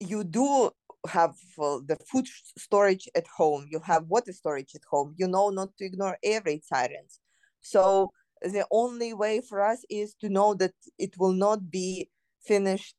[0.00, 0.70] you do
[1.08, 2.26] have uh, the food
[2.58, 6.42] storage at home, you have water storage at home, you know not to ignore air
[6.44, 7.20] raid sirens.
[7.60, 8.10] So
[8.42, 12.10] the only way for us is to know that it will not be
[12.44, 12.96] finished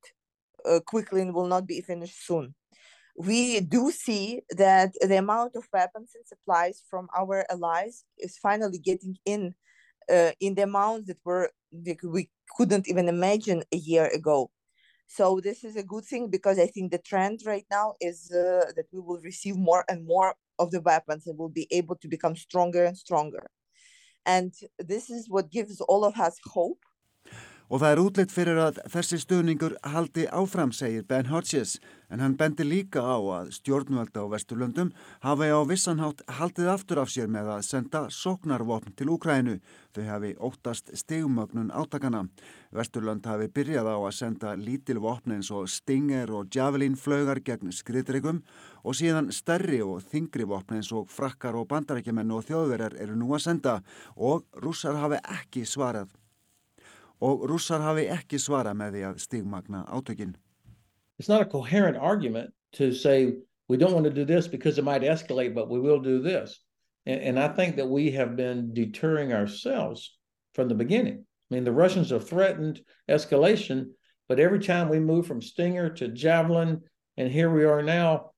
[0.66, 2.56] uh, quickly and will not be finished soon.
[3.18, 8.78] We do see that the amount of weapons and supplies from our allies is finally
[8.78, 9.56] getting in
[10.12, 11.52] uh, in the amounts that were
[12.04, 14.52] we couldn't even imagine a year ago.
[15.08, 18.72] So this is a good thing because I think the trend right now is uh,
[18.76, 22.08] that we will receive more and more of the weapons and will be able to
[22.08, 23.48] become stronger and stronger.
[24.26, 26.84] and this is what gives all of us hope.
[27.68, 31.74] Og það er útlitt fyrir að þessi stuðningur haldi áfram, segir Ben Hodges,
[32.08, 37.10] en hann bendi líka á að stjórnvölda á Vesturlöndum hafi á vissanhátt haldið aftur af
[37.12, 39.58] sér með að senda sóknarvopn til Úkrænu.
[39.92, 42.30] Þau hafi óttast stigmögnun átakana.
[42.72, 47.76] Vesturlönd hafi byrjað á að senda lítil vopn eins og Stinger og Javelin flögar gegn
[47.76, 48.40] skriðdregum
[48.88, 53.34] og síðan stærri og þingri vopn eins og frakkar og bandarækjumenn og þjóðverjar eru nú
[53.36, 53.76] að senda
[54.16, 56.16] og rússar hafi ekki svarað
[57.22, 60.36] og rússar hafi ekki svara með því að stigmagna átökin.
[61.20, 63.34] It's not a coherent argument to say
[63.68, 66.60] we don't want to do this because it might escalate but we will do this.
[67.06, 70.18] And, and I think that we have been deterring ourselves
[70.54, 71.26] from the beginning.
[71.50, 73.88] I mean the Russians have threatened escalation
[74.28, 76.82] But every time we move from Stinger to Javelin,
[77.16, 78.32] and here we are now,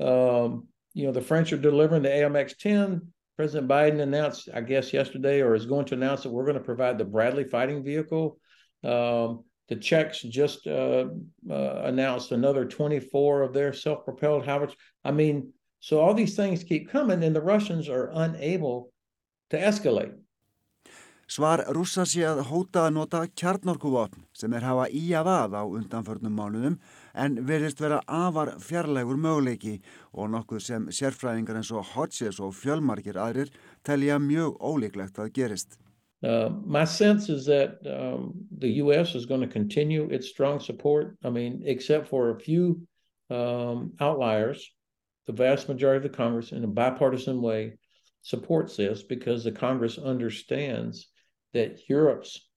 [0.00, 3.12] um, you know, the French are delivering the AMX 10.
[3.36, 6.64] President Biden announced, I guess, yesterday, or is going to announce that we're going to
[6.64, 8.38] provide the Bradley fighting vehicle.
[8.82, 11.06] Um, the Czechs just uh,
[11.50, 14.76] uh, announced another 24 of their self propelled howitzers.
[15.04, 18.92] I mean, so all these things keep coming, and the Russians are unable
[19.50, 20.14] to escalate.
[21.26, 25.62] Svar rússa sé að hóta að nota kjarnorkuvopn sem er hafa í að að á
[25.66, 26.76] undanförnum mánuðum
[27.16, 29.78] en verðist vera afar fjarlægur möguleiki
[30.12, 33.50] og nokkuð sem sérfræðingar eins og Hodges og fjölmarkir aðrir
[33.86, 35.78] telja mjög ólíklegt að gerist.
[36.22, 39.14] Uh, my sense is that um, the U.S.
[39.14, 41.16] is going to continue its strong support.
[41.22, 42.86] I mean, except for a few
[43.30, 44.70] um, outliers,
[45.26, 47.74] the vast majority of the Congress, in a bipartisan way,
[48.22, 51.08] supports this because the Congress understands
[51.52, 52.48] that Europe's,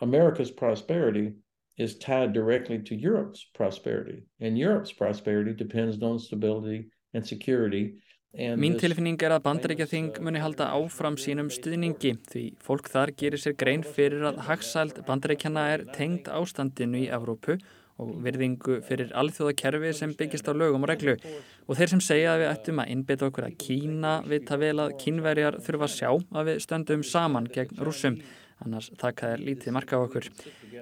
[0.00, 1.34] America's prosperity
[1.78, 4.22] is tied directly to Europe's prosperity.
[4.40, 7.94] And Europe's prosperity depends on stability and security.
[8.32, 13.52] Mín tilfinning er að bandaríkjaþing muni halda áfram sínum stuðningi því fólk þar gerir sér
[13.60, 17.58] grein fyrir að hagsæld bandaríkjana er tengd ástandinu í Evrópu
[18.00, 22.40] og virðingu fyrir alþjóðakerfi sem byggist á lögum og reglu og þeir sem segja að
[22.42, 26.48] við ættum að innbytta okkur að Kína vita vel að kínverjar þurfa að sjá að
[26.48, 28.16] við stöndum saman gegn rúsum
[28.62, 30.28] annars taka þær lítið marka á okkur.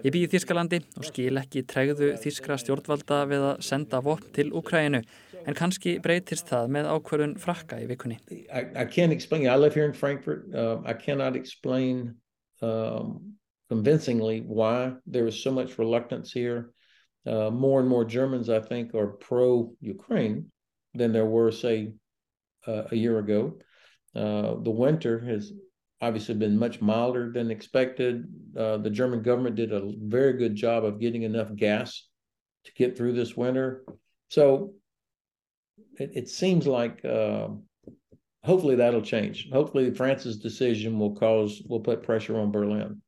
[0.01, 5.03] Ég býði Þískalandi og skil ekki tregðu Þískra stjórnvalda við að senda vopn til Úkræinu
[5.47, 8.19] en kannski breytist það með ákverðun frakka í vikunni.
[8.31, 12.15] I, I can't explain, I live here in Frankfurt, uh, I cannot explain
[12.63, 13.37] um,
[13.69, 16.73] convincingly why there is so much reluctance here.
[17.27, 20.51] Uh, more and more Germans, I think, are pro-Ukraine
[20.95, 21.93] than there were, say,
[22.67, 23.59] uh, a year ago.
[24.15, 25.53] Uh, the winter has
[26.01, 28.27] obviously been much milder than expected.
[28.57, 32.09] Uh, the German government did a very good job of getting enough gas
[32.65, 33.85] to get through this winter.
[34.29, 34.75] So
[35.99, 37.49] it, it seems like uh,
[38.45, 39.49] hopefully that'll change.
[39.53, 43.03] Hopefully France's decision will cause, will put pressure on Berlin.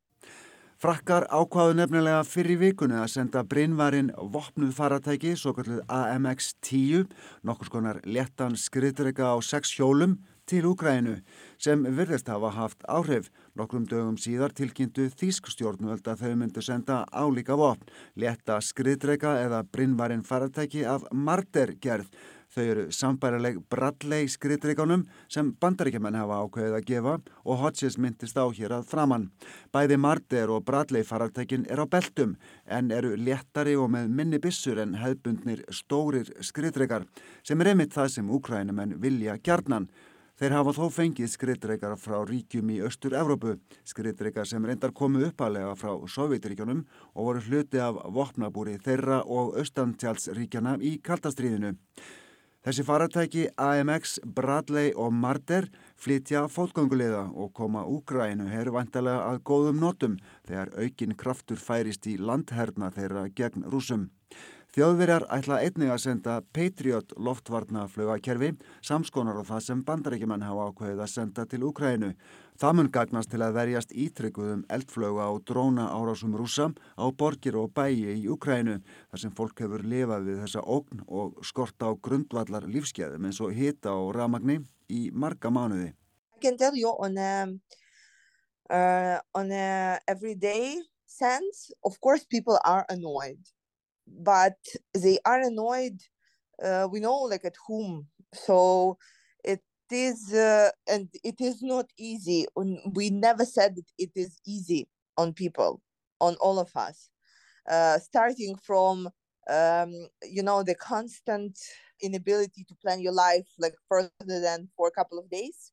[0.83, 7.05] Frakkar ákvaðu nefnilega fyrir vikunni að senda brinnvarinn vopnuð faratæki, svo kallið AMX-10,
[7.47, 10.17] nokkur skonar léttan skriðdreika á sex hjólum
[10.53, 11.15] til Úgrænu
[11.57, 13.31] sem virðist hafa haft áhrif.
[13.57, 17.89] Nokkrum dögum síðar tilkynntu Þýskstjórnvöld að þau myndu senda álíka vopn,
[18.19, 22.11] létta skriðdreika eða brinnvarinn faratæki af mardergerð
[22.53, 27.13] Þau eru sambærileg Bradley skriðdreikanum sem bandaríkjumenn hafa ákveðið að gefa
[27.49, 29.31] og Hodges myndist á hér að framann.
[29.73, 32.35] Bæði Marder og Bradley farartækin er á beltum
[32.69, 37.07] en eru léttari og með minni bissur en hefðbundnir stórir skriðdreikar
[37.41, 39.89] sem er einmitt það sem úkrænumenn vilja gjarnan.
[40.33, 43.51] Þeir hafa þó fengið skriðdreikar frá ríkjum í Östur-Evrópu,
[43.85, 46.79] skriðdreikar sem reyndar komu uppalega frá Sovjetríkjunum
[47.13, 51.75] og voru hluti af vopnabúri þeirra og austantjálsríkjana í kaldastriðinu.
[52.63, 55.67] Þessi faratæki AMX, Bradley og Marder
[55.99, 60.17] flytja fótgönguleiða og koma Úgrænu herrvæntalega að góðum notum
[60.47, 64.09] þegar aukin kraftur færist í landherna þeirra gegn rúsum.
[64.73, 68.47] Þjóðverjar ætla einnig að senda Patriot loftvarnaflögakerfi
[68.81, 72.09] samskonar á það sem bandarækjumann hafa ákveðið að senda til Úgrænu.
[72.57, 77.69] Það mun gagnast til að verjast ítryggum eldflöga og dróna árásum rúsa á borgir og
[77.77, 78.79] bæi í Ukrænu
[79.11, 83.53] þar sem fólk hefur lifað við þessa ógn og skorta á grundvallar lífskeðum eins og
[83.53, 84.57] hita og ramagni
[84.89, 85.93] í marga mánuði.
[86.33, 87.45] I can tell you on a,
[88.73, 93.37] uh, on a everyday sense, of course people are annoyed,
[94.07, 94.57] but
[94.93, 96.01] they are annoyed,
[96.63, 98.97] uh, we know like at whom, so
[99.43, 102.47] it is uh, and it is not easy
[102.93, 104.87] we never said that it is easy
[105.17, 105.81] on people
[106.21, 107.09] on all of us.
[107.69, 109.09] Uh, starting from
[109.49, 109.93] um,
[110.23, 111.59] you know the constant
[112.01, 115.72] inability to plan your life like further than for a couple of days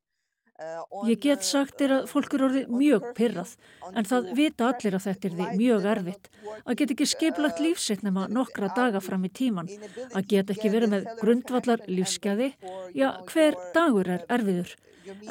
[1.08, 3.54] Ég get sagt er að fólk eru orðið mjög pyrrað
[3.94, 6.28] en það vita allir að þetta er því mjög erfitt.
[6.66, 9.70] Að get ekki skeiplagt lífsitt nema nokkra daga fram í tíman.
[10.12, 12.52] Að get ekki verið með grundvallar lífskeði.
[12.92, 14.76] Já, hver dagur er erfiður.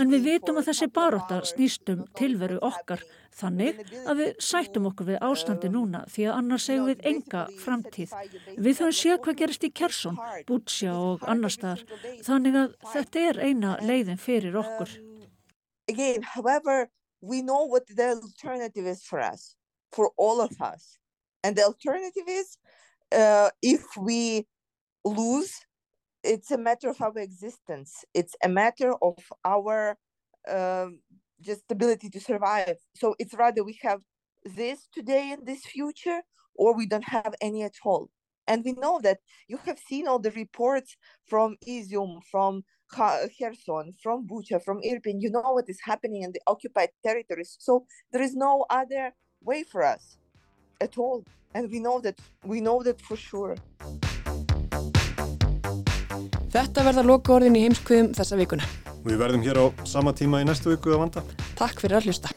[0.01, 3.03] En við vitum að þessi baróta snýstum tilveru okkar
[3.39, 8.15] þannig að við sættum okkur við ástandi núna því að annars segum við enga framtíð.
[8.57, 10.17] Við höfum séð hvað gerist í Kersson,
[10.49, 11.85] Bútsja og annar staðar.
[12.25, 14.97] Þannig að þetta er eina leiðin fyrir okkur.
[15.89, 16.89] Again, however,
[17.21, 19.55] we know what the alternative is for us,
[19.91, 20.97] for all of us.
[21.43, 22.57] And the alternative is
[23.11, 24.47] uh, if we
[25.03, 25.53] lose,
[26.23, 28.05] it's a matter of our existence.
[28.13, 29.97] It's a matter of our
[30.47, 30.99] um,
[31.41, 32.77] just ability to survive.
[32.95, 34.01] So it's rather we have
[34.45, 36.21] this today and this future,
[36.55, 38.09] or we don't have any at all.
[38.49, 40.97] And we know that you have seen all the reports
[41.27, 45.21] from Izium, from Kherson, from Bucha, from Irpin.
[45.21, 47.55] You know what is happening in the occupied territories.
[47.59, 50.17] So there is no other way for us
[50.81, 51.23] at all.
[51.53, 53.55] And we know that, we know that for sure.
[56.49, 58.65] Þetta verða loka orðin í heimskviðum þessa vikuna.
[59.05, 61.23] Við verðum hér á sama tíma í næstu viku að vanda.
[61.53, 62.33] Takk fyrir að hlusta.